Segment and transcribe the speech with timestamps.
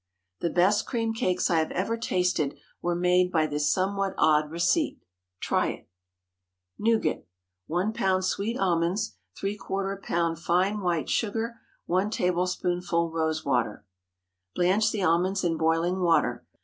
[0.39, 4.99] The best cream cakes I have ever tasted were made by this somewhat odd receipt.
[5.39, 5.89] Try it.
[6.79, 7.27] NOUGAT.
[7.67, 8.23] 1 lb.
[8.23, 9.15] sweet almonds.
[9.37, 9.57] ¾
[9.99, 10.39] lb.
[10.39, 11.57] fine white sugar.
[11.85, 13.85] 1 tablespoonful rose water.
[14.55, 16.47] Blanch the almonds in boiling water.